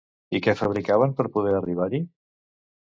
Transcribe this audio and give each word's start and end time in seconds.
I 0.39 0.39
què 0.47 0.55
fabricaven 0.61 1.15
per 1.21 1.27
poder 1.37 1.55
arribar-hi? 1.61 2.05